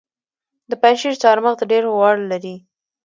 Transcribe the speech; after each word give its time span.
د 0.69 0.71
پنجشیر 0.81 1.13
چهارمغز 1.21 1.61
ډیر 1.71 1.83
غوړ 1.95 2.15
لري. 2.31 2.55